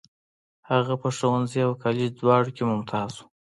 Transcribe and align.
هغه 0.69 0.93
په 1.01 1.09
ښوونځي 1.17 1.59
او 1.67 1.71
کالج 1.83 2.09
دواړو 2.17 2.49
کې 2.55 2.63
ممتاز 2.71 3.11
و. 3.19 3.23